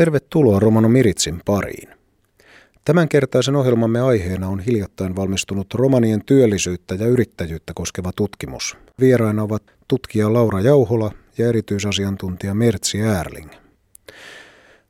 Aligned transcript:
Tervetuloa 0.00 0.60
Romano 0.60 0.88
Miritsin 0.88 1.40
pariin. 1.44 1.88
Tämänkertaisen 2.84 3.56
ohjelmamme 3.56 4.00
aiheena 4.00 4.48
on 4.48 4.60
hiljattain 4.60 5.16
valmistunut 5.16 5.74
romanien 5.74 6.24
työllisyyttä 6.24 6.94
ja 6.94 7.06
yrittäjyyttä 7.06 7.72
koskeva 7.74 8.10
tutkimus. 8.16 8.76
Vieraina 9.00 9.42
ovat 9.42 9.62
tutkija 9.88 10.32
Laura 10.32 10.60
Jauhola 10.60 11.12
ja 11.38 11.48
erityisasiantuntija 11.48 12.54
Mertsi 12.54 13.02
Äärling. 13.02 13.50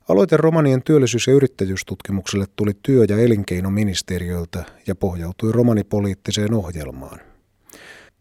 Aloite 0.09 0.37
romanien 0.37 0.83
työllisyys- 0.83 1.27
ja 1.27 1.33
yrittäjyystutkimukselle 1.33 2.45
tuli 2.55 2.71
työ- 2.83 3.05
ja 3.09 3.17
elinkeinoministeriöltä 3.17 4.63
ja 4.87 4.95
pohjautui 4.95 5.51
romanipoliittiseen 5.51 6.53
ohjelmaan. 6.53 7.19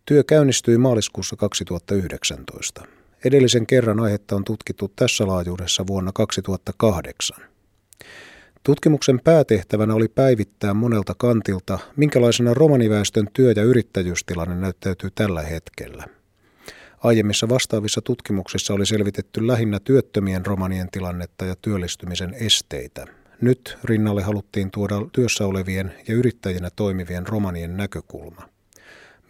Työ 0.04 0.24
käynnistyi 0.24 0.78
maaliskuussa 0.78 1.36
2019. 1.36 2.99
Edellisen 3.24 3.66
kerran 3.66 4.00
aihetta 4.00 4.36
on 4.36 4.44
tutkittu 4.44 4.92
tässä 4.96 5.26
laajuudessa 5.26 5.86
vuonna 5.86 6.12
2008. 6.14 7.36
Tutkimuksen 8.62 9.20
päätehtävänä 9.24 9.94
oli 9.94 10.08
päivittää 10.08 10.74
monelta 10.74 11.14
kantilta, 11.18 11.78
minkälaisena 11.96 12.54
romaniväestön 12.54 13.28
työ- 13.32 13.52
ja 13.56 13.62
yrittäjyystilanne 13.62 14.54
näyttäytyy 14.54 15.10
tällä 15.14 15.42
hetkellä. 15.42 16.04
Aiemmissa 16.98 17.48
vastaavissa 17.48 18.02
tutkimuksissa 18.02 18.74
oli 18.74 18.86
selvitetty 18.86 19.46
lähinnä 19.46 19.80
työttömien 19.80 20.46
romanien 20.46 20.88
tilannetta 20.90 21.44
ja 21.44 21.56
työllistymisen 21.62 22.34
esteitä. 22.34 23.06
Nyt 23.40 23.78
rinnalle 23.84 24.22
haluttiin 24.22 24.70
tuoda 24.70 24.94
työssä 25.12 25.46
olevien 25.46 25.94
ja 26.08 26.14
yrittäjinä 26.14 26.70
toimivien 26.76 27.26
romanien 27.26 27.76
näkökulma. 27.76 28.48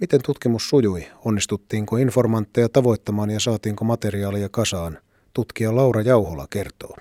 Miten 0.00 0.20
tutkimus 0.22 0.68
sujui? 0.68 1.06
Onnistuttiinko 1.24 1.96
informantteja 1.96 2.68
tavoittamaan 2.68 3.30
ja 3.30 3.40
saatiinko 3.40 3.84
materiaalia 3.84 4.48
kasaan? 4.48 4.98
Tutkija 5.34 5.76
Laura 5.76 6.02
Jauhola 6.02 6.46
kertoo. 6.50 6.96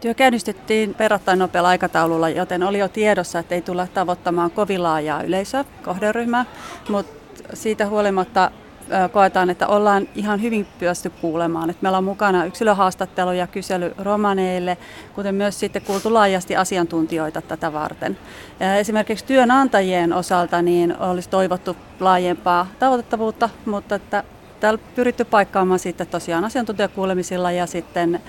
Työ 0.00 0.14
käynnistettiin 0.14 0.94
verrattain 0.98 1.38
nopealla 1.38 1.68
aikataululla, 1.68 2.28
joten 2.28 2.62
oli 2.62 2.78
jo 2.78 2.88
tiedossa, 2.88 3.38
että 3.38 3.54
ei 3.54 3.62
tulla 3.62 3.86
tavoittamaan 3.86 4.50
kovin 4.50 4.82
laajaa 4.82 5.22
yleisöä, 5.22 5.64
kohderyhmää, 5.84 6.46
mutta 6.88 7.42
siitä 7.54 7.88
huolimatta 7.88 8.50
koetaan, 9.12 9.50
että 9.50 9.66
ollaan 9.66 10.08
ihan 10.14 10.42
hyvin 10.42 10.66
pyösty 10.78 11.10
kuulemaan. 11.10 11.70
Että 11.70 11.82
meillä 11.82 11.98
on 11.98 12.04
mukana 12.04 12.44
yksilöhaastattelu 12.44 13.32
ja 13.32 13.46
kysely 13.46 13.94
romaneille, 13.98 14.76
kuten 15.14 15.34
myös 15.34 15.60
sitten 15.60 15.82
kuultu 15.82 16.14
laajasti 16.14 16.56
asiantuntijoita 16.56 17.42
tätä 17.42 17.72
varten. 17.72 18.18
Esimerkiksi 18.78 19.24
työnantajien 19.24 20.12
osalta 20.12 20.62
niin 20.62 20.96
olisi 20.98 21.28
toivottu 21.28 21.76
laajempaa 22.00 22.66
tavoitettavuutta, 22.78 23.48
mutta 23.66 23.94
että 23.94 24.24
täällä 24.60 24.78
pyritty 24.94 25.24
paikkaamaan 25.24 25.78
sitten 25.78 26.06
tosiaan 26.06 26.44
asiantuntijakuulemisilla 26.44 27.52
ja 27.52 27.66
sitten 27.66 28.20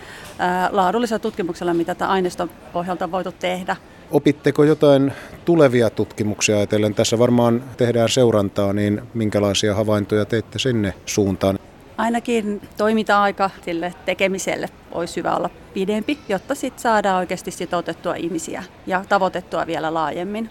laadullisella 0.71 1.19
tutkimuksella, 1.19 1.73
mitä 1.73 1.95
tämä 1.95 2.11
aineiston 2.11 2.49
pohjalta 2.73 3.05
on 3.05 3.11
voitu 3.11 3.31
tehdä. 3.31 3.75
Opitteko 4.11 4.63
jotain 4.63 5.13
tulevia 5.45 5.89
tutkimuksia 5.89 6.57
ajatellen? 6.57 6.93
Tässä 6.93 7.19
varmaan 7.19 7.63
tehdään 7.77 8.09
seurantaa, 8.09 8.73
niin 8.73 9.01
minkälaisia 9.13 9.75
havaintoja 9.75 10.25
teitte 10.25 10.59
sinne 10.59 10.93
suuntaan? 11.05 11.59
Ainakin 11.97 12.61
toiminta-aika 12.77 13.49
sille 13.65 13.93
tekemiselle 14.05 14.69
olisi 14.91 15.15
hyvä 15.15 15.35
olla 15.35 15.49
pidempi, 15.73 16.17
jotta 16.29 16.55
sitten 16.55 16.81
saadaan 16.81 17.19
oikeasti 17.19 17.51
sitoutettua 17.51 18.15
ihmisiä 18.15 18.63
ja 18.87 19.05
tavoitettua 19.09 19.67
vielä 19.67 19.93
laajemmin. 19.93 20.49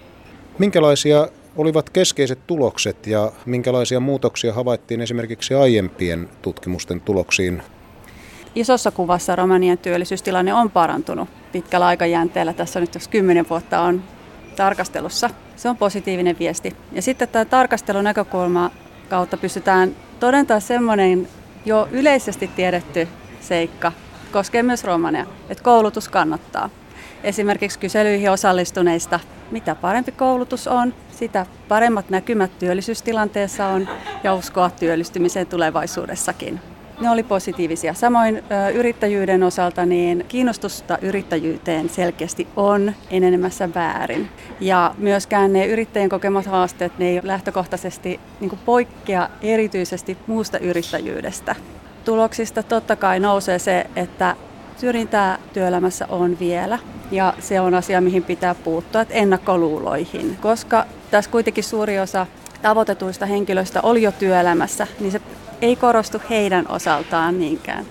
Minkälaisia 0.58 1.28
olivat 1.56 1.90
keskeiset 1.90 2.38
tulokset 2.46 3.06
ja 3.06 3.32
minkälaisia 3.46 4.00
muutoksia 4.00 4.52
havaittiin 4.52 5.00
esimerkiksi 5.00 5.54
aiempien 5.54 6.28
tutkimusten 6.42 7.00
tuloksiin? 7.00 7.62
Isossa 8.54 8.90
kuvassa 8.90 9.36
Romanian 9.36 9.78
työllisyystilanne 9.78 10.54
on 10.54 10.70
parantunut 10.70 11.28
pitkällä 11.52 11.86
aikajänteellä. 11.86 12.52
Tässä 12.52 12.80
nyt 12.80 12.94
jos 12.94 13.08
kymmenen 13.08 13.46
vuotta 13.50 13.80
on 13.80 14.02
tarkastelussa. 14.56 15.30
Se 15.56 15.68
on 15.68 15.76
positiivinen 15.76 16.38
viesti. 16.38 16.76
Ja 16.92 17.02
sitten 17.02 17.28
tämä 17.28 17.44
tarkastelun 17.44 18.04
näkökulma 18.04 18.70
kautta 19.08 19.36
pystytään 19.36 19.96
todentamaan 20.20 20.60
semmoinen 20.60 21.28
jo 21.64 21.88
yleisesti 21.90 22.48
tiedetty 22.48 23.08
seikka, 23.40 23.92
koskee 24.32 24.62
myös 24.62 24.84
romaneja, 24.84 25.26
että 25.48 25.64
koulutus 25.64 26.08
kannattaa. 26.08 26.70
Esimerkiksi 27.24 27.78
kyselyihin 27.78 28.30
osallistuneista, 28.30 29.20
mitä 29.50 29.74
parempi 29.74 30.12
koulutus 30.12 30.68
on, 30.68 30.94
sitä 31.10 31.46
paremmat 31.68 32.10
näkymät 32.10 32.58
työllisyystilanteessa 32.58 33.66
on 33.66 33.88
ja 34.24 34.34
uskoa 34.34 34.70
työllistymiseen 34.70 35.46
tulevaisuudessakin. 35.46 36.73
Ne 37.00 37.10
oli 37.10 37.22
positiivisia. 37.22 37.94
Samoin 37.94 38.36
ö, 38.36 38.68
yrittäjyyden 38.68 39.42
osalta 39.42 39.86
niin 39.86 40.24
kiinnostusta 40.28 40.98
yrittäjyyteen 41.02 41.88
selkeästi 41.88 42.48
on 42.56 42.92
enenemässä 43.10 43.74
väärin. 43.74 44.28
Ja 44.60 44.94
myöskään 44.98 45.52
ne 45.52 45.66
yrittäjien 45.66 46.08
kokemat 46.08 46.46
haasteet 46.46 46.98
ne 46.98 47.08
ei 47.08 47.20
lähtökohtaisesti 47.22 48.20
niin 48.40 48.58
poikkea 48.64 49.28
erityisesti 49.42 50.18
muusta 50.26 50.58
yrittäjyydestä. 50.58 51.54
Tuloksista 52.04 52.62
totta 52.62 52.96
kai 52.96 53.20
nousee 53.20 53.58
se, 53.58 53.86
että 53.96 54.36
syrjintää 54.76 55.38
työelämässä 55.52 56.06
on 56.08 56.38
vielä 56.38 56.78
ja 57.10 57.34
se 57.38 57.60
on 57.60 57.74
asia, 57.74 58.00
mihin 58.00 58.22
pitää 58.22 58.54
puuttua, 58.54 59.00
että 59.00 59.14
ennakkoluuloihin. 59.14 60.36
Koska 60.40 60.86
tässä 61.10 61.30
kuitenkin 61.30 61.64
suuri 61.64 61.98
osa 61.98 62.26
tavoitetuista 62.62 63.26
henkilöistä 63.26 63.80
oli 63.82 64.02
jo 64.02 64.12
työelämässä, 64.12 64.86
niin 65.00 65.12
se 65.12 65.20
ei 65.62 65.76
korostu 65.76 66.20
heidän 66.30 66.66
osaltaan 66.68 67.38
niinkään. 67.38 67.86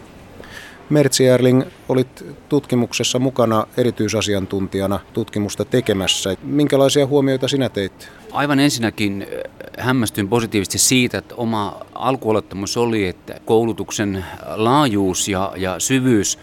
Mertsi 0.90 1.28
Erling, 1.28 1.64
olit 1.90 2.26
tutkimuksessa 2.50 3.20
mukana 3.20 3.68
erityisasiantuntijana 3.78 5.00
tutkimusta 5.14 5.66
tekemässä. 5.66 6.36
Minkälaisia 6.44 7.08
huomioita 7.08 7.48
sinä 7.48 7.70
teit? 7.70 8.12
Aivan 8.32 8.60
ensinnäkin 8.60 9.22
äh, 9.22 9.86
hämmästyin 9.86 10.30
positiivisesti 10.30 10.78
siitä, 10.78 11.18
että 11.18 11.36
oma 11.36 11.82
alkuolettamus 11.96 12.78
oli, 12.78 13.08
että 13.08 13.40
koulutuksen 13.46 14.26
laajuus 14.56 15.28
ja, 15.28 15.54
ja 15.56 15.80
syvyys 15.80 16.40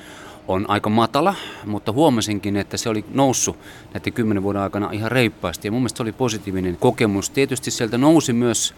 on 0.48 0.64
aika 0.68 0.90
matala, 0.90 1.34
mutta 1.66 1.92
huomasinkin, 1.92 2.56
että 2.56 2.76
se 2.76 2.88
oli 2.88 3.04
noussut 3.12 3.56
näiden 3.94 4.12
kymmenen 4.12 4.42
vuoden 4.42 4.62
aikana 4.62 4.90
ihan 4.92 5.12
reippaasti. 5.12 5.68
Ja 5.68 5.72
mun 5.72 5.80
mielestä 5.80 5.96
se 5.96 6.02
oli 6.02 6.12
positiivinen 6.12 6.76
kokemus. 6.76 7.30
Tietysti 7.30 7.70
sieltä 7.70 7.98
nousi 7.98 8.32
myös 8.32 8.74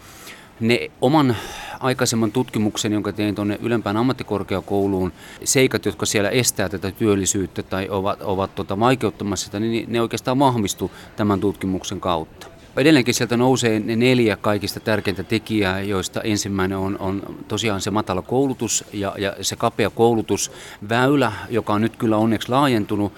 ne 0.59 0.91
oman 1.01 1.35
aikaisemman 1.79 2.31
tutkimuksen, 2.31 2.93
jonka 2.93 3.11
tein 3.11 3.35
tuonne 3.35 3.59
ylempään 3.61 3.97
ammattikorkeakouluun, 3.97 5.13
seikat, 5.43 5.85
jotka 5.85 6.05
siellä 6.05 6.29
estää 6.29 6.69
tätä 6.69 6.91
työllisyyttä 6.91 7.63
tai 7.63 7.89
ovat, 7.89 8.21
ovat 8.21 8.55
tota, 8.55 8.79
vaikeuttamassa 8.79 9.45
sitä, 9.45 9.59
niin 9.59 9.85
ne 9.91 10.01
oikeastaan 10.01 10.39
vahvistu 10.39 10.91
tämän 11.15 11.39
tutkimuksen 11.39 11.99
kautta. 11.99 12.52
Edelleenkin 12.77 13.13
sieltä 13.13 13.37
nousee 13.37 13.79
ne 13.79 13.95
neljä 13.95 14.37
kaikista 14.37 14.79
tärkeintä 14.79 15.23
tekijää, 15.23 15.81
joista 15.81 16.21
ensimmäinen 16.21 16.77
on, 16.77 16.97
on 16.99 17.35
tosiaan 17.47 17.81
se 17.81 17.91
matala 17.91 18.21
koulutus 18.21 18.85
ja, 18.93 19.15
ja 19.17 19.35
se 19.41 19.55
kapea 19.55 19.89
koulutusväylä, 19.89 21.31
joka 21.49 21.73
on 21.73 21.81
nyt 21.81 21.95
kyllä 21.95 22.17
onneksi 22.17 22.49
laajentunut. 22.49 23.13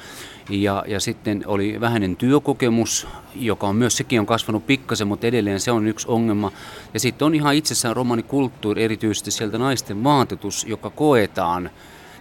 Ja, 0.49 0.83
ja 0.88 0.99
sitten 0.99 1.43
oli 1.45 1.81
vähäinen 1.81 2.16
työkokemus, 2.16 3.07
joka 3.35 3.67
on 3.67 3.75
myös 3.75 3.97
sekin 3.97 4.19
on 4.19 4.25
kasvanut 4.25 4.67
pikkasen, 4.67 5.07
mutta 5.07 5.27
edelleen 5.27 5.59
se 5.59 5.72
on 5.72 5.87
yksi 5.87 6.07
ongelma. 6.07 6.51
Ja 6.93 6.99
sitten 6.99 7.25
on 7.25 7.35
ihan 7.35 7.55
itsessään 7.55 7.95
romanikulttuuri, 7.95 8.83
erityisesti 8.83 9.31
sieltä 9.31 9.57
naisten 9.57 10.03
vaatetus, 10.03 10.66
joka 10.66 10.89
koetaan 10.89 11.69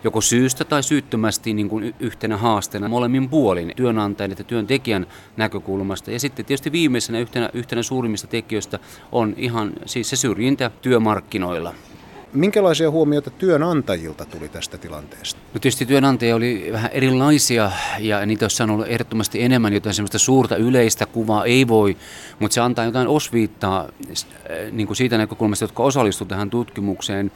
joko 0.04 0.20
syystä 0.20 0.64
tai 0.64 0.82
syyttömästi 0.82 1.54
niin 1.54 1.68
kuin 1.68 1.94
yhtenä 2.00 2.36
haasteena 2.36 2.88
molemmin 2.88 3.28
puolin 3.28 3.72
työnantajan 3.76 4.30
ja 4.38 4.44
työntekijän 4.44 5.06
näkökulmasta. 5.36 6.10
Ja 6.10 6.20
sitten 6.20 6.44
tietysti 6.44 6.72
viimeisenä 6.72 7.18
yhtenä, 7.18 7.50
yhtenä 7.52 7.82
suurimmista 7.82 8.26
tekijöistä 8.26 8.78
on 9.12 9.34
ihan 9.36 9.72
siis 9.86 10.10
se 10.10 10.16
syrjintä 10.16 10.70
työmarkkinoilla. 10.82 11.74
Minkälaisia 12.32 12.90
huomioita 12.90 13.30
työnantajilta 13.30 14.24
tuli 14.24 14.48
tästä 14.48 14.78
tilanteesta? 14.78 15.40
No 15.54 15.60
tietysti 15.60 15.86
työnantajia 15.86 16.36
oli 16.36 16.68
vähän 16.72 16.90
erilaisia 16.92 17.70
ja 17.98 18.26
niitä 18.26 18.44
olisi 18.44 18.62
ollut 18.62 18.88
ehdottomasti 18.88 19.42
enemmän, 19.42 19.72
joten 19.72 19.94
semmoista 19.94 20.18
suurta 20.18 20.56
yleistä 20.56 21.06
kuvaa 21.06 21.44
ei 21.44 21.68
voi, 21.68 21.96
mutta 22.38 22.54
se 22.54 22.60
antaa 22.60 22.84
jotain 22.84 23.08
osviittaa 23.08 23.88
niin 24.72 24.86
kuin 24.86 24.96
siitä 24.96 25.18
näkökulmasta, 25.18 25.64
jotka 25.64 25.82
osallistuivat 25.82 26.28
tähän 26.28 26.50
tutkimukseen. 26.50 27.32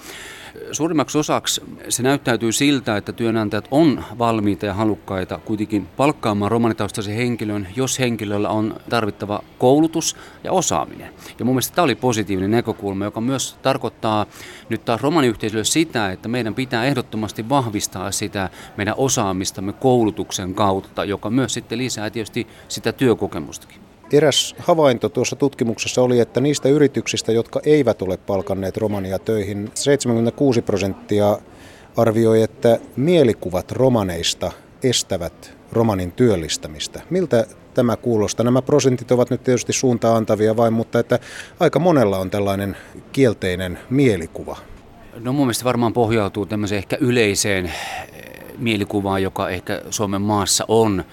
Suurimmaksi 0.72 1.19
osaksi 1.19 1.62
se 1.88 2.02
näyttäytyy 2.02 2.52
siltä, 2.52 2.96
että 2.96 3.12
työnantajat 3.12 3.69
on 3.70 4.05
valmiita 4.19 4.66
ja 4.66 4.75
halukkaita 4.75 5.40
kuitenkin 5.44 5.87
palkkaamaan 5.96 6.50
romanitaustaisen 6.50 7.14
henkilön, 7.14 7.69
jos 7.76 7.99
henkilöllä 7.99 8.49
on 8.49 8.76
tarvittava 8.90 9.43
koulutus 9.58 10.16
ja 10.44 10.52
osaaminen. 10.52 11.14
Ja 11.38 11.44
mun 11.44 11.55
mielestä 11.55 11.75
tämä 11.75 11.84
oli 11.84 11.94
positiivinen 11.94 12.50
näkökulma, 12.50 13.05
joka 13.05 13.20
myös 13.20 13.56
tarkoittaa 13.62 14.26
nyt 14.69 14.84
taas 14.84 15.00
romaniyhteisölle 15.00 15.64
sitä, 15.64 16.12
että 16.12 16.28
meidän 16.28 16.55
pitää 16.55 16.84
ehdottomasti 16.84 17.49
vahvistaa 17.49 18.11
sitä 18.11 18.50
meidän 18.76 18.94
osaamistamme 18.96 19.72
koulutuksen 19.72 20.54
kautta, 20.54 21.04
joka 21.04 21.31
myös 21.31 21.54
sitten 21.54 21.78
lisää 21.78 22.11
tietysti 22.11 22.46
sitä 22.69 22.93
työkokemustakin. 22.93 23.88
Eräs 24.12 24.55
havainto 24.58 25.08
tuossa 25.08 25.37
tutkimuksessa 25.37 26.02
oli, 26.02 26.20
että 26.20 26.40
niistä 26.40 26.69
yrityksistä, 26.69 27.32
jotka 27.32 27.60
eivät 27.64 28.02
ole 28.02 28.16
palkanneet 28.16 28.76
romania 28.76 29.19
töihin, 29.19 29.70
76 29.75 30.62
prosenttia 30.62 31.38
arvioi, 31.96 32.43
että 32.43 32.78
mielikuvat 32.96 33.72
romaneista 33.72 34.52
estävät 34.82 35.58
romanin 35.72 36.12
työllistämistä. 36.12 37.02
Miltä 37.10 37.46
tämä 37.75 37.96
kuulostaa? 37.96 38.44
Nämä 38.44 38.62
prosentit 38.62 39.10
ovat 39.10 39.31
nyt 39.31 39.43
tietysti 39.43 39.72
suuntaan 39.72 40.16
antavia 40.16 40.56
vain, 40.56 40.72
mutta 40.72 40.99
että 40.99 41.19
aika 41.61 41.78
monella 41.78 42.19
on 42.19 42.31
tällainen 42.31 42.76
kielteinen 43.12 43.78
mielikuva. 43.90 44.56
No 45.20 45.32
mun 45.32 45.46
mielestä 45.46 45.64
varmaan 45.64 45.93
pohjautuu 45.93 46.46
tämmöiseen 46.46 46.78
ehkä 46.78 46.96
yleiseen 47.00 47.72
mielikuvaan, 48.58 49.22
joka 49.22 49.49
ehkä 49.50 49.82
Suomen 49.90 50.22
maassa 50.22 50.64
on 50.69 51.04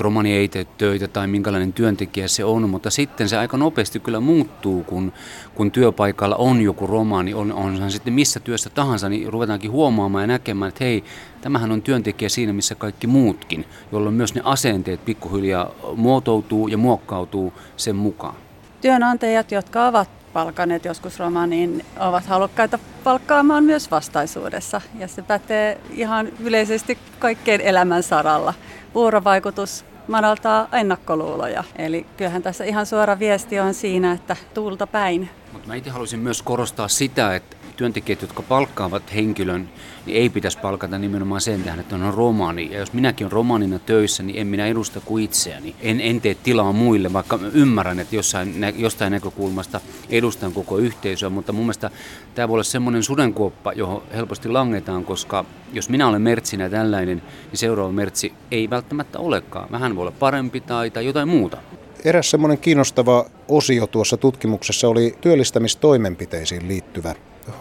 romani 0.00 0.32
ei 0.32 0.48
tee 0.48 0.66
töitä 0.78 1.08
tai 1.08 1.26
minkälainen 1.26 1.72
työntekijä 1.72 2.28
se 2.28 2.44
on, 2.44 2.70
mutta 2.70 2.90
sitten 2.90 3.28
se 3.28 3.38
aika 3.38 3.56
nopeasti 3.56 4.00
kyllä 4.00 4.20
muuttuu, 4.20 4.84
kun, 4.84 5.12
kun 5.54 5.70
työpaikalla 5.70 6.36
on 6.36 6.60
joku 6.60 6.86
romani, 6.86 7.34
on, 7.34 7.52
on 7.52 7.90
sitten 7.90 8.12
missä 8.12 8.40
työssä 8.40 8.70
tahansa, 8.70 9.08
niin 9.08 9.32
ruvetaankin 9.32 9.70
huomaamaan 9.70 10.22
ja 10.22 10.26
näkemään, 10.26 10.68
että 10.68 10.84
hei, 10.84 11.04
tämähän 11.40 11.72
on 11.72 11.82
työntekijä 11.82 12.28
siinä, 12.28 12.52
missä 12.52 12.74
kaikki 12.74 13.06
muutkin, 13.06 13.64
jolloin 13.92 14.14
myös 14.14 14.34
ne 14.34 14.40
asenteet 14.44 15.04
pikkuhiljaa 15.04 15.70
muotoutuu 15.96 16.68
ja 16.68 16.78
muokkautuu 16.78 17.52
sen 17.76 17.96
mukaan. 17.96 18.34
Työnantajat, 18.80 19.52
jotka 19.52 19.86
ovat 19.86 20.08
palkanneet 20.32 20.84
joskus 20.84 21.18
romaniin, 21.18 21.84
ovat 21.98 22.26
halukkaita 22.26 22.78
palkkaamaan 23.04 23.64
myös 23.64 23.90
vastaisuudessa. 23.90 24.80
Ja 24.98 25.08
se 25.08 25.22
pätee 25.22 25.80
ihan 25.90 26.28
yleisesti 26.40 26.98
kaikkeen 27.18 27.60
elämän 27.60 28.02
saralla. 28.02 28.54
Vuorovaikutus 28.94 29.84
madaltaa 30.10 30.68
ennakkoluuloja. 30.72 31.64
Eli 31.76 32.06
kyllähän 32.16 32.42
tässä 32.42 32.64
ihan 32.64 32.86
suora 32.86 33.18
viesti 33.18 33.60
on 33.60 33.74
siinä, 33.74 34.12
että 34.12 34.36
tuulta 34.54 34.86
päin. 34.86 35.30
Mutta 35.52 35.68
mä 35.68 35.74
itse 35.74 35.90
haluaisin 35.90 36.20
myös 36.20 36.42
korostaa 36.42 36.88
sitä, 36.88 37.36
että 37.36 37.56
työntekijät, 37.76 38.22
jotka 38.22 38.42
palkkaavat 38.42 39.14
henkilön, 39.14 39.68
niin 40.06 40.16
ei 40.16 40.28
pitäisi 40.28 40.58
palkata 40.58 40.98
nimenomaan 40.98 41.40
sen 41.40 41.62
tähden, 41.62 41.80
että 41.80 41.94
on 41.94 42.14
romaani. 42.14 42.68
Ja 42.72 42.78
jos 42.78 42.92
minäkin 42.92 43.24
olen 43.24 43.32
romaanina 43.32 43.78
töissä, 43.78 44.22
niin 44.22 44.38
en 44.38 44.46
minä 44.46 44.66
edusta 44.66 45.00
kuin 45.00 45.24
itseäni. 45.24 45.74
En, 45.80 46.00
en 46.00 46.20
tee 46.20 46.34
tilaa 46.34 46.72
muille, 46.72 47.12
vaikka 47.12 47.38
ymmärrän, 47.52 48.00
että 48.00 48.16
jossain, 48.16 48.54
jostain 48.76 49.10
näkökulmasta 49.10 49.80
edustan 50.08 50.52
koko 50.52 50.78
yhteisöä. 50.78 51.30
Mutta 51.30 51.52
mun 51.52 51.64
mielestä 51.64 51.90
tämä 52.34 52.48
voi 52.48 52.54
olla 52.54 52.64
semmoinen 52.64 53.02
sudenkuoppa, 53.02 53.72
johon 53.72 54.02
helposti 54.14 54.48
langetaan, 54.48 55.04
koska 55.04 55.44
jos 55.72 55.88
minä 55.88 56.08
olen 56.08 56.22
mertsinä 56.22 56.68
tällainen, 56.68 57.22
niin 57.50 57.58
seuraava 57.58 57.92
mertsi 57.92 58.32
ei 58.50 58.70
välttämättä 58.70 59.18
olekaan. 59.18 59.70
Vähän 59.70 59.96
voi 59.96 60.02
olla 60.02 60.12
parempi 60.18 60.60
tai, 60.60 60.90
tai 60.90 61.06
jotain 61.06 61.28
muuta. 61.28 61.56
Eräs 62.04 62.30
semmoinen 62.30 62.58
kiinnostava 62.58 63.26
osio 63.48 63.86
tuossa 63.86 64.16
tutkimuksessa 64.16 64.88
oli 64.88 65.14
työllistämistoimenpiteisiin 65.20 66.68
liittyvä 66.68 67.14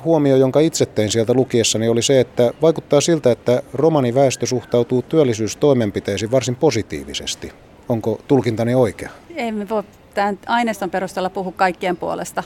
huomio, 0.06 0.36
jonka 0.36 0.60
itse 0.60 0.86
tein 0.86 1.12
sieltä 1.12 1.34
lukiessani, 1.34 1.90
oli 1.90 2.02
se, 2.02 2.20
että 2.20 2.54
vaikuttaa 2.62 3.02
siltä, 3.02 3.32
että 3.32 3.64
romaniväestö 3.74 4.46
suhtautuu 4.46 5.02
työllisyystoimenpiteisiin 5.02 6.32
varsin 6.32 6.56
positiivisesti. 6.56 7.52
Onko 7.90 8.20
tulkintani 8.28 8.76
oikea? 8.76 9.10
Emme 9.36 9.70
voi 9.70 9.84
tämän 10.14 10.40
aineiston 10.48 10.90
perusteella 10.90 11.30
puhua 11.30 11.54
kaikkien 11.56 11.98
puolesta. 11.98 12.44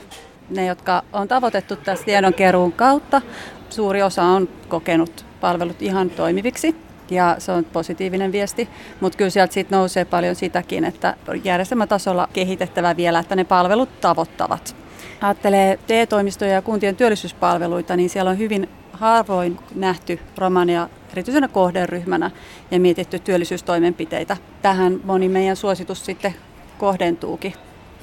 Ne, 0.50 0.66
jotka 0.66 1.04
on 1.14 1.28
tavoitettu 1.28 1.76
tässä 1.76 2.06
tiedonkeruun 2.06 2.72
kautta, 2.72 3.22
suuri 3.70 4.02
osa 4.02 4.24
on 4.24 4.50
kokenut 4.68 5.26
palvelut 5.42 5.82
ihan 5.82 6.10
toimiviksi 6.10 6.76
ja 7.12 7.36
se 7.40 7.52
on 7.52 7.66
positiivinen 7.66 8.32
viesti, 8.32 8.70
mutta 9.00 9.18
kyllä 9.18 9.30
sieltä 9.30 9.54
siitä 9.54 9.76
nousee 9.76 10.06
paljon 10.06 10.36
sitäkin, 10.36 10.86
että 10.86 11.16
järjestelmätasolla 11.44 12.30
kehitettävä 12.34 12.98
vielä, 12.98 13.20
että 13.20 13.36
ne 13.36 13.44
palvelut 13.44 14.02
tavoittavat 14.02 14.83
ajattelee 15.24 15.80
TE-toimistoja 15.88 16.54
ja 16.54 16.62
kuntien 16.62 16.96
työllisyyspalveluita, 16.96 17.96
niin 17.96 18.10
siellä 18.10 18.32
on 18.32 18.38
hyvin 18.38 18.70
harvoin 18.94 19.60
nähty 19.76 20.20
romania 20.38 20.90
erityisenä 21.12 21.48
kohderyhmänä 21.48 22.32
ja 22.72 22.80
mietitty 22.80 23.20
työllisyystoimenpiteitä. 23.20 24.38
Tähän 24.62 25.00
moni 25.04 25.30
meidän 25.30 25.56
suositus 25.56 26.06
sitten 26.06 26.36
kohdentuukin. 26.78 27.54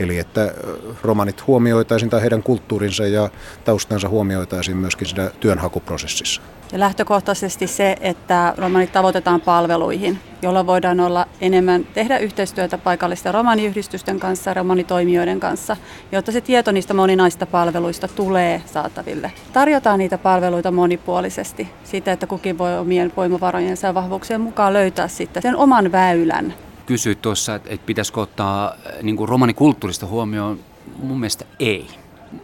Eli 0.01 0.19
että 0.19 0.55
romanit 1.03 1.47
huomioitaisiin 1.47 2.11
tai 2.11 2.21
heidän 2.21 2.43
kulttuurinsa 2.43 3.07
ja 3.07 3.29
taustansa 3.65 4.09
huomioitaisiin 4.09 4.77
myöskin 4.77 5.07
siinä 5.07 5.31
työnhakuprosessissa. 5.41 6.43
Ja 6.73 6.81
lähtökohtaisesti 6.81 7.67
se, 7.67 7.97
että 8.01 8.55
romanit 8.57 8.93
tavoitetaan 8.93 9.41
palveluihin, 9.41 10.19
jolla 10.43 10.67
voidaan 10.67 11.01
olla 11.01 11.27
enemmän 11.41 11.85
tehdä 11.85 12.19
yhteistyötä 12.19 12.79
paikallisten 12.79 13.35
romaniyhdistysten 13.35 14.21
kanssa, 14.21 14.55
romanitoimijoiden 14.55 15.41
kanssa, 15.41 15.77
jotta 16.13 16.33
se 16.33 16.41
tieto 16.41 16.73
niistä 16.73 16.95
moninaista 16.95 17.47
palveluista 17.47 18.09
tulee 18.09 18.63
saataville. 18.67 19.33
Tarjotaan 19.53 19.99
niitä 19.99 20.19
palveluita 20.19 20.71
monipuolisesti, 20.71 21.69
sitä, 21.85 22.13
että 22.13 22.27
kukin 22.27 22.59
voi 22.59 22.79
omien 22.79 23.13
voimavarojensa 23.17 23.87
ja 23.87 23.95
vahvuuksien 23.95 24.41
mukaan 24.41 24.73
löytää 24.73 25.09
sitten 25.09 25.43
sen 25.43 25.57
oman 25.57 25.93
väylän 25.93 26.55
kysyit 26.91 27.23
tuossa, 27.23 27.55
että, 27.55 27.71
että 27.71 27.87
pitäisikö 27.87 28.21
ottaa 28.21 28.69
äh, 28.69 29.03
niin 29.03 29.17
kuin 29.17 29.29
romanikulttuurista 29.29 30.07
huomioon, 30.07 30.59
mun 31.03 31.21
mielestä 31.21 31.45
ei. 31.59 31.87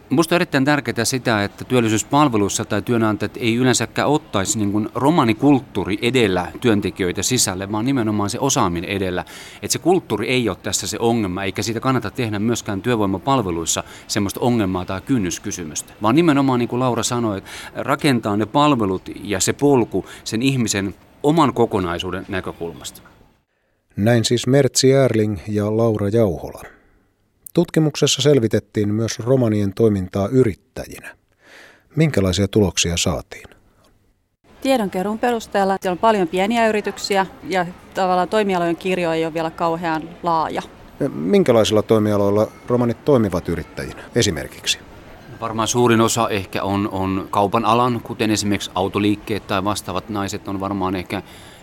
Minusta 0.09 0.35
on 0.35 0.37
erittäin 0.37 0.65
tärkeää 0.65 1.05
sitä, 1.05 1.43
että 1.43 1.65
työllisyyspalveluissa 1.65 2.65
tai 2.65 2.81
työnantajat 2.81 3.37
ei 3.37 3.55
yleensäkään 3.55 4.07
ottaisi 4.07 4.57
niin 4.57 4.71
kuin 4.71 4.89
romanikulttuuri 4.95 5.97
edellä 6.01 6.47
työntekijöitä 6.61 7.23
sisälle, 7.23 7.71
vaan 7.71 7.85
nimenomaan 7.85 8.29
se 8.29 8.39
osaaminen 8.39 8.89
edellä. 8.89 9.25
Että 9.61 9.73
se 9.73 9.79
kulttuuri 9.79 10.27
ei 10.27 10.49
ole 10.49 10.57
tässä 10.63 10.87
se 10.87 10.97
ongelma, 10.99 11.43
eikä 11.43 11.63
siitä 11.63 11.79
kannata 11.79 12.11
tehdä 12.11 12.39
myöskään 12.39 12.81
työvoimapalveluissa 12.81 13.83
semmoista 14.07 14.39
ongelmaa 14.39 14.85
tai 14.85 15.01
kynnyskysymystä. 15.01 15.93
Vaan 16.01 16.15
nimenomaan, 16.15 16.59
niin 16.59 16.69
kuin 16.69 16.79
Laura 16.79 17.03
sanoi, 17.03 17.37
että 17.37 17.49
rakentaa 17.75 18.37
ne 18.37 18.45
palvelut 18.45 19.09
ja 19.23 19.39
se 19.39 19.53
polku 19.53 20.05
sen 20.23 20.41
ihmisen 20.41 20.95
oman 21.23 21.53
kokonaisuuden 21.53 22.25
näkökulmasta. 22.27 23.16
Näin 23.97 24.25
siis 24.25 24.47
Mertsi 24.47 24.91
Erling 24.91 25.39
ja 25.47 25.77
Laura 25.77 26.09
Jauhola. 26.09 26.61
Tutkimuksessa 27.53 28.21
selvitettiin 28.21 28.93
myös 28.93 29.19
romanien 29.19 29.73
toimintaa 29.73 30.27
yrittäjinä. 30.27 31.15
Minkälaisia 31.95 32.47
tuloksia 32.47 32.97
saatiin? 32.97 33.47
Tiedonkeruun 34.61 35.19
perusteella 35.19 35.77
siellä 35.81 35.93
on 35.93 35.97
paljon 35.97 36.27
pieniä 36.27 36.67
yrityksiä 36.67 37.25
ja 37.43 37.65
tavallaan 37.93 38.29
toimialojen 38.29 38.75
kirjo 38.75 39.11
ei 39.11 39.25
ole 39.25 39.33
vielä 39.33 39.51
kauhean 39.51 40.09
laaja. 40.23 40.61
Minkälaisilla 41.13 41.81
toimialoilla 41.81 42.47
romanit 42.67 43.05
toimivat 43.05 43.49
yrittäjinä 43.49 44.03
esimerkiksi? 44.15 44.79
Varmaan 45.41 45.67
suurin 45.67 46.01
osa 46.01 46.29
ehkä 46.29 46.63
on, 46.63 46.89
on 46.91 47.27
kaupan 47.29 47.65
alan, 47.65 48.01
kuten 48.03 48.31
esimerkiksi 48.31 48.71
autoliikkeet 48.75 49.47
tai 49.47 49.63
vastaavat 49.63 50.09
naiset 50.09 50.47
on 50.47 50.59
varmaan 50.59 50.95
ehkä 50.95 51.21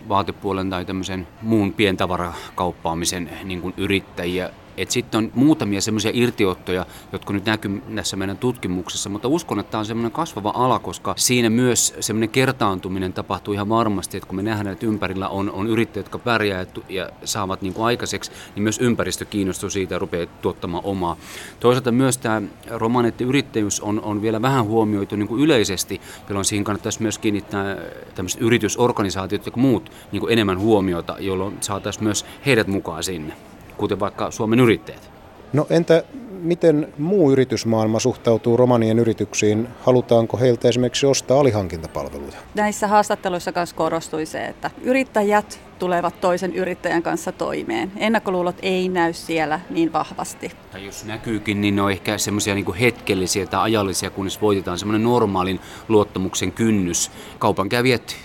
vaatepuolen 0.09 0.71
tai 0.71 0.85
tämmöisen 0.85 1.27
muun 1.43 1.73
pientavarakauppamisen 1.73 3.31
niin 3.45 3.61
kuin 3.61 3.75
yrittäjiä 3.77 4.51
sitten 4.89 5.19
on 5.19 5.31
muutamia 5.35 5.81
semmoisia 5.81 6.11
irtiottoja, 6.15 6.87
jotka 7.13 7.33
nyt 7.33 7.45
näkyy 7.45 7.83
tässä 7.95 8.17
meidän 8.17 8.39
tutkimuksessa, 8.39 9.11
mutta 9.11 9.29
uskon, 9.29 9.61
että 9.61 9.71
tämä 9.71 9.79
on 9.79 9.87
semmoinen 9.87 10.13
kasvava 10.13 10.53
ala, 10.55 10.79
koska 10.79 11.15
siinä 11.17 11.51
myös 11.51 11.95
semmoinen 12.01 12.29
kertaantuminen 12.29 13.13
tapahtuu 13.13 13.55
ihan 13.55 13.69
varmasti, 13.69 14.17
että 14.17 14.27
kun 14.27 14.37
me 14.37 14.43
nähdään, 14.43 14.73
että 14.73 14.87
ympärillä 14.87 15.29
on, 15.29 15.51
on 15.51 15.67
yrittäjät, 15.67 16.07
jotka 16.07 16.19
pärjää 16.19 16.67
ja 16.89 17.11
saavat 17.25 17.63
niin 17.63 17.75
kuin 17.75 17.87
aikaiseksi, 17.87 18.33
niin 18.55 18.63
myös 18.63 18.79
ympäristö 18.79 19.25
kiinnostuu 19.25 19.71
siitä 19.71 19.95
ja 19.95 19.99
rupeaa 19.99 20.27
tuottamaan 20.43 20.85
omaa. 20.85 21.17
Toisaalta 21.61 21.93
myös 21.93 22.19
tämä 22.19 22.43
romaneiden 22.71 23.27
yrittäjyys 23.27 23.81
on, 23.81 24.01
on 24.01 24.23
vielä 24.23 24.43
vähän 24.43 24.65
huomioitu 24.65 25.17
niin 25.17 25.29
kuin 25.29 25.43
yleisesti, 25.43 26.01
jolloin 26.29 26.45
siihen 26.45 26.65
kannattaisi 26.65 27.03
myös 27.03 27.19
kiinnittää 27.19 27.77
tämmöiset 28.15 28.41
yritysorganisaatiot 28.41 29.47
ja 29.47 29.53
muut 29.57 29.93
niin 30.13 30.21
kuin 30.21 30.33
enemmän 30.33 30.59
huomiota, 30.59 31.17
jolloin 31.19 31.57
saataisiin 31.61 32.05
myös 32.05 32.27
heidät 32.47 32.67
mukaan 32.67 33.03
sinne 33.03 33.35
kuten 33.77 34.01
vaikka 34.01 34.31
Suomen 34.31 34.61
yrittäjät. 34.61 35.11
No 35.53 35.67
entä 35.71 36.05
miten 36.45 36.93
muu 36.99 37.33
yritysmaailma 37.33 38.01
suhtautuu 38.01 38.57
romanien 38.57 38.99
yrityksiin? 38.99 39.69
Halutaanko 39.81 40.37
heiltä 40.37 40.69
esimerkiksi 40.69 41.07
ostaa 41.07 41.41
alihankintapalveluja? 41.41 42.33
Näissä 42.55 42.87
haastatteluissa 42.87 43.53
myös 43.57 43.73
korostui 43.73 44.27
se, 44.27 44.45
että 44.45 44.71
yrittäjät 44.83 45.61
tulevat 45.79 46.21
toisen 46.21 46.55
yrittäjän 46.55 47.03
kanssa 47.03 47.33
toimeen. 47.33 47.93
Ennakkoluulot 47.97 48.57
ei 48.63 48.89
näy 48.89 49.13
siellä 49.13 49.61
niin 49.71 49.93
vahvasti. 49.93 50.53
Tai 50.73 50.85
jos 50.85 51.05
näkyykin, 51.05 51.61
niin 51.61 51.77
ne 51.77 51.83
on 51.83 51.91
ehkä 51.93 52.19
semmoisia 52.19 52.55
niin 52.55 52.75
hetkellisiä 52.75 53.47
tai 53.47 53.63
ajallisia, 53.63 54.11
kunnes 54.11 54.41
voitetaan 54.41 54.79
semmoinen 54.79 55.05
normaalin 55.05 55.61
luottamuksen 55.89 56.53
kynnys. 56.53 57.11
Kaupankävijät 57.39 58.17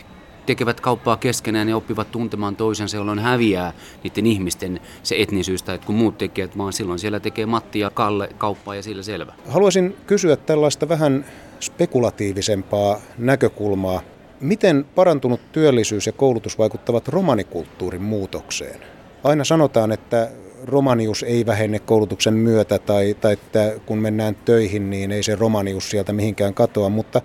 tekevät 0.49 0.81
kauppaa 0.81 1.17
keskenään 1.17 1.69
ja 1.69 1.77
oppivat 1.77 2.11
tuntemaan 2.11 2.55
toisensa, 2.55 2.97
jolloin 2.97 3.19
häviää 3.19 3.73
niiden 4.03 4.25
ihmisten 4.25 4.79
se 5.03 5.15
etnisyys 5.19 5.63
tai 5.63 5.79
kun 5.85 5.95
muut 5.95 6.17
tekijät, 6.17 6.57
vaan 6.57 6.73
silloin 6.73 6.99
siellä 6.99 7.19
tekee 7.19 7.45
Matti 7.45 7.79
ja 7.79 7.89
Kalle 7.89 8.29
kauppaa 8.37 8.75
ja 8.75 8.83
sillä 8.83 9.03
selvä. 9.03 9.33
Haluaisin 9.47 9.95
kysyä 10.07 10.35
tällaista 10.35 10.89
vähän 10.89 11.25
spekulatiivisempaa 11.59 12.99
näkökulmaa. 13.17 14.01
Miten 14.41 14.85
parantunut 14.95 15.51
työllisyys 15.51 16.05
ja 16.05 16.11
koulutus 16.11 16.57
vaikuttavat 16.57 17.07
romanikulttuurin 17.07 18.03
muutokseen? 18.03 18.79
Aina 19.23 19.43
sanotaan, 19.43 19.91
että 19.91 20.31
romanius 20.63 21.23
ei 21.23 21.45
vähene 21.45 21.79
koulutuksen 21.79 22.33
myötä 22.33 22.79
tai, 22.79 23.15
tai 23.21 23.33
että 23.33 23.73
kun 23.85 23.97
mennään 23.97 24.35
töihin, 24.35 24.89
niin 24.89 25.11
ei 25.11 25.23
se 25.23 25.35
romanius 25.35 25.89
sieltä 25.89 26.13
mihinkään 26.13 26.53
katoa, 26.53 26.89
mutta 26.89 27.21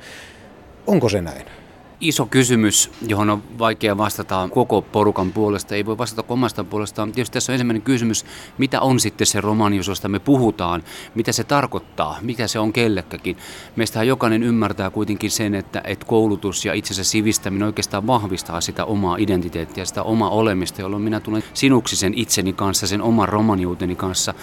onko 0.87 1.09
se 1.09 1.21
näin? 1.21 1.64
Iso 2.01 2.27
kysymys, 2.27 2.91
johon 3.07 3.31
on 3.31 3.43
vaikea 3.59 3.99
vastata 3.99 4.49
koko 4.53 4.83
porukan 4.83 5.33
puolesta. 5.33 5.75
Ei 5.75 5.87
voi 5.87 5.99
vastata 5.99 6.25
omasta 6.29 6.65
puolestaan. 6.65 7.13
Tietysti 7.13 7.35
tässä 7.35 7.53
on 7.53 7.55
ensimmäinen 7.55 7.83
kysymys, 7.83 8.25
mitä 8.59 8.81
on 8.81 9.01
sitten 9.01 9.27
se 9.27 9.41
romanius, 9.41 9.89
josta 9.89 10.09
me 10.09 10.19
puhutaan, 10.19 10.83
mitä 11.15 11.33
se 11.33 11.45
tarkoittaa, 11.45 12.19
mikä 12.23 12.47
se 12.47 12.59
on 12.59 12.73
kellekäkin. 12.73 13.37
Meistähän 13.77 14.09
jokainen 14.09 14.43
ymmärtää 14.43 14.91
kuitenkin 14.91 15.31
sen, 15.31 15.55
että, 15.55 15.83
että 15.85 16.07
koulutus 16.07 16.65
ja 16.65 16.75
itsensä 16.75 17.05
sivistäminen 17.05 17.67
oikeastaan 17.67 18.07
vahvistaa 18.07 18.61
sitä 18.61 18.85
omaa 18.85 19.17
identiteettiä, 19.17 19.85
sitä 19.85 20.03
omaa 20.03 20.31
olemista, 20.31 20.81
jolloin 20.81 21.03
minä 21.03 21.21
tulen 21.21 21.45
sinuksi 21.55 21.97
sen 21.97 22.15
itseni 22.17 22.53
kanssa, 22.53 22.87
sen 22.87 23.03
oman 23.03 23.29
romaniuteni 23.29 23.97
kanssa. 23.97 24.35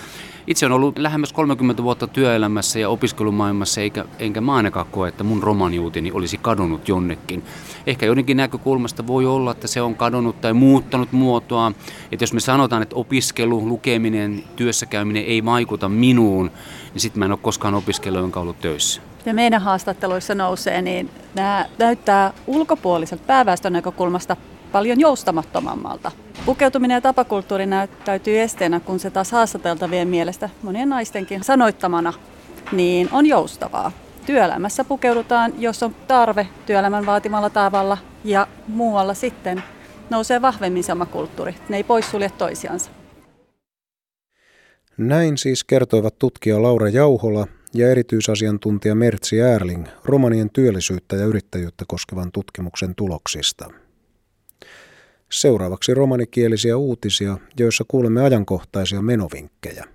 Itse 0.51 0.65
on 0.65 0.71
ollut 0.71 0.97
lähemmäs 0.97 1.33
30 1.33 1.83
vuotta 1.83 2.07
työelämässä 2.07 2.79
ja 2.79 2.89
opiskelumaailmassa, 2.89 3.81
eikä, 3.81 4.05
enkä 4.19 4.41
mä 4.41 4.55
ainakaan 4.55 4.85
koe, 4.91 5.09
että 5.09 5.23
mun 5.23 5.43
romaniuteni 5.43 6.11
olisi 6.11 6.37
kadonnut 6.37 6.87
jonnekin. 6.87 7.43
Ehkä 7.87 8.05
joidenkin 8.05 8.37
näkökulmasta 8.37 9.07
voi 9.07 9.25
olla, 9.25 9.51
että 9.51 9.67
se 9.67 9.81
on 9.81 9.95
kadonnut 9.95 10.41
tai 10.41 10.53
muuttanut 10.53 11.11
muotoa. 11.11 11.71
Että 12.11 12.23
jos 12.23 12.33
me 12.33 12.39
sanotaan, 12.39 12.81
että 12.81 12.95
opiskelu, 12.95 13.67
lukeminen, 13.67 14.43
työssäkäyminen 14.55 15.23
ei 15.25 15.45
vaikuta 15.45 15.89
minuun, 15.89 16.51
niin 16.93 17.01
sitten 17.01 17.19
mä 17.19 17.25
en 17.25 17.31
ole 17.31 17.39
koskaan 17.41 17.73
opiskellut, 17.73 18.21
jonka 18.21 18.39
ollut 18.39 18.61
töissä. 18.61 19.01
Ja 19.25 19.33
meidän 19.33 19.61
haastatteluissa 19.61 20.35
nousee, 20.35 20.81
niin 20.81 21.09
nämä 21.35 21.65
näyttää 21.77 22.33
ulkopuoliselta 22.47 23.23
pääväestön 23.27 23.73
näkökulmasta 23.73 24.37
paljon 24.71 24.99
joustamattomammalta. 24.99 26.11
Pukeutuminen 26.45 26.95
ja 26.95 27.01
tapakulttuuri 27.01 27.65
näyttäytyy 27.65 28.39
esteenä, 28.41 28.79
kun 28.79 28.99
se 28.99 29.09
taas 29.09 29.31
haastateltavien 29.31 30.07
mielestä 30.07 30.49
monien 30.61 30.89
naistenkin 30.89 31.43
sanoittamana 31.43 32.13
niin 32.71 33.09
on 33.11 33.25
joustavaa. 33.25 33.91
Työelämässä 34.25 34.83
pukeudutaan, 34.83 35.53
jos 35.57 35.83
on 35.83 35.95
tarve 36.07 36.47
työelämän 36.65 37.05
vaatimalla 37.05 37.49
tavalla 37.49 37.97
ja 38.23 38.47
muualla 38.67 39.13
sitten 39.13 39.63
nousee 40.09 40.41
vahvemmin 40.41 40.83
sama 40.83 41.05
kulttuuri. 41.05 41.55
Ne 41.69 41.77
ei 41.77 41.83
poissulje 41.83 42.31
toisiansa. 42.37 42.91
Näin 44.97 45.37
siis 45.37 45.63
kertoivat 45.63 46.19
tutkija 46.19 46.61
Laura 46.61 46.89
Jauhola 46.89 47.47
ja 47.73 47.91
erityisasiantuntija 47.91 48.95
Mertsi 48.95 49.41
Ärling 49.41 49.87
romanien 50.05 50.49
työllisyyttä 50.49 51.15
ja 51.15 51.25
yrittäjyyttä 51.25 51.85
koskevan 51.87 52.31
tutkimuksen 52.31 52.95
tuloksista. 52.95 53.71
Seuraavaksi 55.31 55.93
romanikielisiä 55.93 56.77
uutisia, 56.77 57.37
joissa 57.59 57.83
kuulemme 57.87 58.21
ajankohtaisia 58.21 59.01
menovinkkejä. 59.01 59.85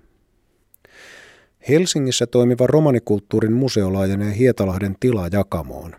Helsingissä 1.69 2.27
toimiva 2.27 2.67
romanikulttuurin 2.67 3.53
museo 3.53 3.93
laajenee 3.93 4.37
Hietalahden 4.37 4.95
tilajakamoon. 4.99 5.95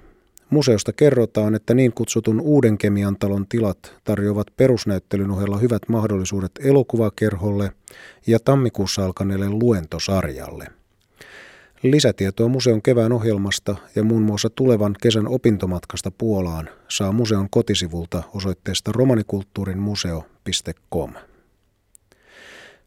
Museosta 0.51 0.93
kerrotaan, 0.93 1.55
että 1.55 1.75
niin 1.75 1.93
kutsutun 1.93 2.41
Uuden 2.41 2.79
kemian 2.79 3.17
talon 3.19 3.47
tilat 3.49 3.79
tarjoavat 4.05 4.47
perusnäyttelyn 4.57 5.31
ohella 5.31 5.59
hyvät 5.59 5.83
mahdollisuudet 5.89 6.53
elokuvakerholle 6.61 7.73
ja 8.27 8.39
tammikuussa 8.41 9.05
alkaneelle 9.05 9.51
luentosarjalle– 9.51 10.67
Lisätietoa 11.83 12.49
museon 12.49 12.83
kevään 12.83 13.13
ohjelmasta 13.13 13.77
ja 13.95 14.03
muun 14.03 14.23
muassa 14.23 14.51
tulevan 14.51 14.97
kesän 15.03 15.29
opintomatkasta 15.29 16.11
Puolaan 16.11 16.69
saa 16.89 17.13
museon 17.13 17.51
kotisivulta 17.51 18.23
osoitteesta 18.35 18.93
romanikulttuurinmuseo.com. 18.93 21.13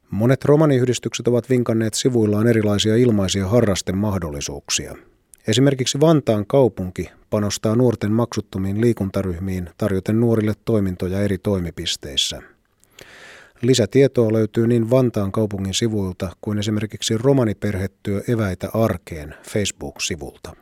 Monet 0.10 0.46
romaniyhdistykset 0.46 1.28
ovat 1.28 1.50
vinkanneet 1.50 1.94
sivuillaan 1.94 2.48
erilaisia 2.48 2.96
ilmaisia 2.96 3.48
harrastemahdollisuuksia. 3.48 4.96
Esimerkiksi 5.48 6.00
Vantaan 6.00 6.46
kaupunki 6.48 7.10
panostaa 7.30 7.76
nuorten 7.76 8.12
maksuttomiin 8.12 8.82
liikuntaryhmiin 8.82 9.70
tarjoten 9.78 10.20
nuorille 10.20 10.54
toimintoja 10.66 11.22
eri 11.22 11.38
toimipisteissä– 11.38 12.42
Lisätietoa 13.62 14.34
löytyy 14.34 14.68
niin 14.68 14.90
Vantaan 14.90 15.32
kaupungin 15.32 15.74
sivuilta 15.74 16.32
kuin 16.42 16.60
esimerkiksi 16.60 17.18
romaniperhetyö 17.18 18.22
eväitä 18.28 18.70
arkeen 18.74 19.36
Facebook-sivulta. 19.50 20.56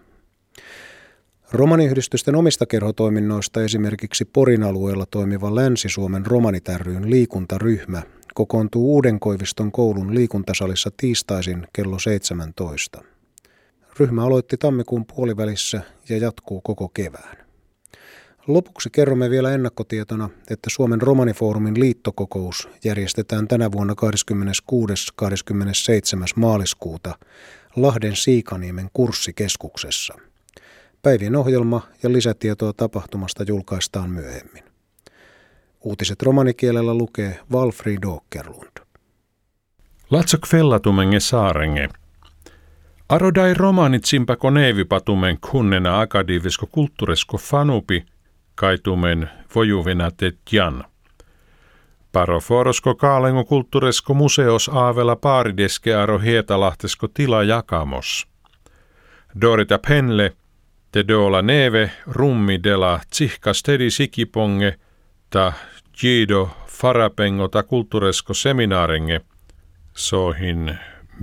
Romaniyhdistysten 1.51 2.36
omista 2.36 2.65
kerhotoiminnoista 2.65 3.63
esimerkiksi 3.63 4.25
Porin 4.25 4.63
alueella 4.63 5.06
toimiva 5.06 5.56
Länsi-Suomen 5.56 6.25
romanitärryyn 6.25 7.10
liikuntaryhmä 7.10 8.01
kokoontuu 8.34 8.94
Uudenkoiviston 8.94 9.72
koulun 9.72 10.15
liikuntasalissa 10.15 10.89
tiistaisin 10.98 11.68
kello 11.74 12.00
17. 12.00 13.01
Ryhmä 14.00 14.25
aloitti 14.25 14.58
tammikuun 14.58 15.06
puolivälissä 15.06 15.82
ja 16.10 16.18
jatkuu 16.18 16.62
koko 16.62 16.89
kevään. 16.89 17.49
Lopuksi 18.50 18.89
kerromme 18.89 19.29
vielä 19.29 19.51
ennakkotietona, 19.51 20.29
että 20.50 20.70
Suomen 20.70 21.01
romanifoorumin 21.01 21.79
liittokokous 21.79 22.70
järjestetään 22.84 23.48
tänä 23.48 23.72
vuonna 23.72 23.94
26.–27. 23.94 24.00
maaliskuuta 26.36 27.15
Lahden 27.75 28.15
Siikaniemen 28.15 28.89
kurssikeskuksessa. 28.94 30.13
Päivien 31.01 31.36
ohjelma 31.36 31.82
ja 32.03 32.12
lisätietoa 32.12 32.74
tapahtumasta 32.74 33.44
julkaistaan 33.48 34.10
myöhemmin. 34.10 34.63
Uutiset 35.82 36.22
romanikielellä 36.22 36.94
lukee 36.94 37.39
Valfrid 37.51 38.03
Åkerlund. 38.03 38.79
Latsok 40.12 40.48
fellatumenge 40.48 41.20
saarenge. 41.20 41.89
Arodai 43.10 43.53
romanit 43.53 44.06
simpako 44.06 44.50
neivipatumen 44.50 45.38
kunnena 45.51 46.00
akadiivisko 46.00 46.68
kulttuuresko 46.72 47.38
fanupi– 47.38 48.06
kaitumen 48.60 49.30
vojuvenate 49.56 50.32
jan. 50.51 50.84
Paroforosko 52.12 52.96
kaalengo 52.96 53.44
kulttuuresko 53.44 54.13
museos 54.13 54.70
aavella 54.74 55.16
paarideske 55.16 55.96
aro 55.96 56.20
hietalahtisko 56.20 57.08
tila 57.08 57.44
jakamos. 57.44 58.28
Dorita 59.42 59.80
penle, 59.88 60.32
te 60.92 61.08
dola 61.08 61.42
neve 61.42 61.92
rummi 62.08 62.63
dela 62.63 63.00
tsihka 63.10 63.54
stedi 63.54 63.92
sikiponge 63.92 64.75
ta 65.30 65.54
jido 66.01 66.50
farapengo 66.68 67.48
ta 67.48 67.63
kulttuuresko 67.63 68.34
seminaarenge, 68.34 69.22
sohin 69.94 70.78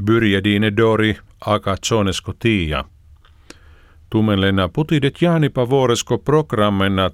byrjedine 0.04 0.76
dori 0.76 1.16
aka 1.46 1.76
tsonesko 1.76 2.32
tiia. 2.38 2.84
Tumenlena 4.10 4.68
putidet 4.68 5.22
jaanipa 5.22 5.68
vuoresko 5.68 6.18
programmena 6.18 7.10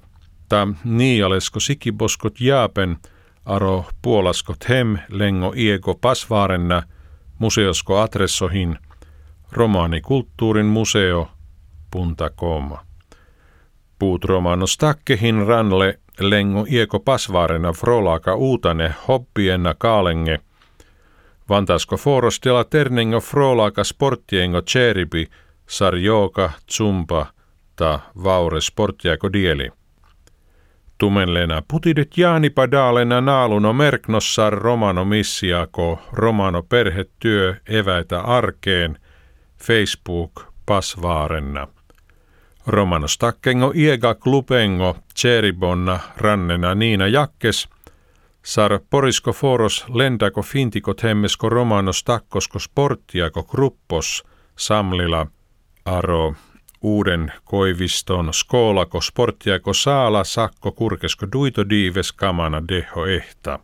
että 0.52 0.66
niialesko 0.84 1.60
sikiboskot 1.60 2.40
jaapen 2.40 2.96
aro 3.44 3.84
puolaskot 4.02 4.68
hem 4.68 4.98
lengo 5.08 5.52
iego 5.56 5.94
pasvaarenna 5.94 6.82
museosko 7.38 8.00
adressohin 8.00 8.78
romaanikulttuurin 9.52 10.66
museo.com. 10.66 11.22
Puut 13.98 14.24
romanos 14.24 14.76
takkehin 14.76 15.46
ranle 15.46 15.98
lengo 16.20 16.66
iego 16.70 17.00
pasvaarena 17.00 17.72
frolaaka 17.72 18.34
uutane 18.34 18.94
hoppienna 19.08 19.74
kaalenge 19.78 20.38
Vantasko 21.48 21.96
forostella 21.96 22.64
ternengo 22.64 23.20
frolaaka 23.20 23.84
sporttiengo 23.84 24.62
cheripi 24.62 25.26
sarjoka 25.68 26.50
tsumpa 26.66 27.26
ta 27.76 28.00
vaure 28.24 28.60
sporttiako 28.60 29.32
dieli. 29.32 29.81
Tumenlena 31.02 31.62
putidet 31.68 32.18
jaani 32.18 32.50
padalena 32.50 33.20
naaluno 33.20 33.72
merknossar 33.72 34.52
romano 34.52 35.04
missiako 35.04 36.02
romano 36.12 36.62
perhetyö 36.62 37.54
eväitä 37.68 38.20
arkeen 38.20 38.98
Facebook 39.58 40.46
pasvaarenna. 40.66 41.68
Romano 42.66 43.08
stakkengo 43.08 43.72
iega 43.74 44.14
klupengo 44.14 44.96
cheribonna 45.14 45.98
rannena 46.16 46.74
Niina 46.74 47.06
Jakkes 47.06 47.68
sar 48.42 48.80
porisko 48.90 49.32
foros 49.32 49.84
lendako 49.94 50.42
fintikot 50.42 51.02
hemmesko 51.02 51.48
romano 51.48 51.92
stakkosko 51.92 52.58
sporttiako 52.58 53.42
gruppos 53.42 54.24
samlila 54.56 55.26
aro 55.84 56.34
uuden 56.82 57.32
koiviston 57.44 58.34
skoolako 58.34 59.00
sporttiako 59.00 59.74
saala 59.74 60.24
sakko 60.24 60.72
kurkesko 60.72 61.26
duito 61.32 61.68
diives 61.70 62.12
kamana 62.12 62.62
deho 62.68 63.06
ehta. 63.06 63.58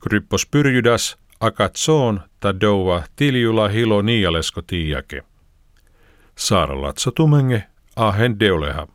Kryppos 0.00 0.46
pyrjydas 0.46 1.16
akatsoon 1.40 2.20
ta 2.40 2.60
doua 2.60 3.02
tiljula 3.16 3.68
hilo 3.68 4.02
niialesko 4.02 4.62
tiiake. 4.62 5.22
Saaralatso 6.36 7.10
tumenge 7.10 7.64
ahen 7.96 8.40
deoleha. 8.40 8.86